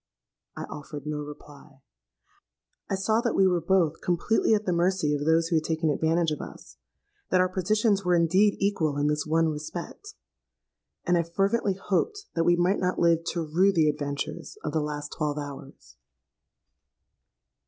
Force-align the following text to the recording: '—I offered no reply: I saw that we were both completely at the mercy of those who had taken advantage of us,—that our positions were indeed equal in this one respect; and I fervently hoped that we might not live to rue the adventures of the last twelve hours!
'—I 0.57 0.63
offered 0.63 1.05
no 1.05 1.17
reply: 1.19 1.83
I 2.89 2.95
saw 2.95 3.21
that 3.21 3.35
we 3.35 3.45
were 3.45 3.61
both 3.61 4.01
completely 4.01 4.55
at 4.55 4.65
the 4.65 4.73
mercy 4.73 5.13
of 5.13 5.25
those 5.25 5.49
who 5.49 5.57
had 5.57 5.63
taken 5.63 5.91
advantage 5.91 6.31
of 6.31 6.41
us,—that 6.41 7.39
our 7.39 7.47
positions 7.47 8.03
were 8.03 8.15
indeed 8.15 8.55
equal 8.57 8.97
in 8.97 9.05
this 9.05 9.27
one 9.27 9.49
respect; 9.49 10.15
and 11.05 11.19
I 11.19 11.21
fervently 11.21 11.75
hoped 11.75 12.25
that 12.33 12.45
we 12.45 12.55
might 12.55 12.79
not 12.79 12.97
live 12.97 13.23
to 13.25 13.45
rue 13.45 13.71
the 13.71 13.89
adventures 13.89 14.57
of 14.63 14.71
the 14.73 14.81
last 14.81 15.13
twelve 15.15 15.37
hours! 15.37 15.97